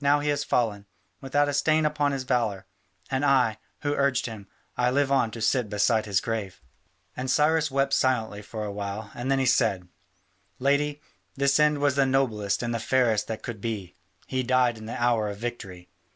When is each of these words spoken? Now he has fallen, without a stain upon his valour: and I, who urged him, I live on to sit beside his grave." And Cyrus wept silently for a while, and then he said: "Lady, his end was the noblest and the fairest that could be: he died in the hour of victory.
Now 0.00 0.18
he 0.18 0.28
has 0.28 0.42
fallen, 0.42 0.86
without 1.20 1.48
a 1.48 1.52
stain 1.54 1.86
upon 1.86 2.10
his 2.10 2.24
valour: 2.24 2.66
and 3.12 3.24
I, 3.24 3.58
who 3.82 3.94
urged 3.94 4.26
him, 4.26 4.48
I 4.76 4.90
live 4.90 5.12
on 5.12 5.30
to 5.30 5.40
sit 5.40 5.68
beside 5.70 6.04
his 6.04 6.20
grave." 6.20 6.60
And 7.16 7.30
Cyrus 7.30 7.70
wept 7.70 7.92
silently 7.92 8.42
for 8.42 8.64
a 8.64 8.72
while, 8.72 9.12
and 9.14 9.30
then 9.30 9.38
he 9.38 9.46
said: 9.46 9.86
"Lady, 10.58 11.00
his 11.38 11.60
end 11.60 11.78
was 11.78 11.94
the 11.94 12.06
noblest 12.06 12.60
and 12.60 12.74
the 12.74 12.80
fairest 12.80 13.28
that 13.28 13.44
could 13.44 13.60
be: 13.60 13.94
he 14.26 14.42
died 14.42 14.78
in 14.78 14.86
the 14.86 15.00
hour 15.00 15.28
of 15.28 15.36
victory. 15.38 15.88